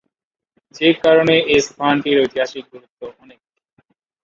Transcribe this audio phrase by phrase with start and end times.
[0.75, 3.39] যে কারণে এ স্থানটির ঐতিহাসিক গুরুত্ব অনেক।